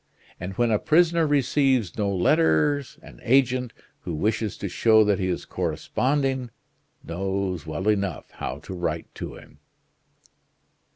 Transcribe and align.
And 0.39 0.53
when 0.53 0.71
a 0.71 0.79
prisoner 0.79 1.27
receives 1.27 1.95
no 1.95 2.09
letters, 2.09 2.97
an 3.03 3.19
agent, 3.21 3.71
who 3.99 4.15
wishes 4.15 4.57
to 4.57 4.67
show 4.67 5.03
that 5.03 5.19
he 5.19 5.27
is 5.27 5.45
corresponding 5.45 6.49
knows 7.03 7.67
well 7.67 7.87
enough 7.87 8.31
how 8.31 8.57
to 8.61 8.73
write 8.73 9.13
to 9.13 9.35
him." 9.35 9.59